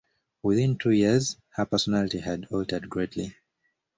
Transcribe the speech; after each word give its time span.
Within 0.41 0.79
two 0.79 0.89
years, 0.89 1.37
her 1.49 1.65
personality 1.67 2.17
had 2.17 2.47
altered 2.49 2.89
greatly. 2.89 3.35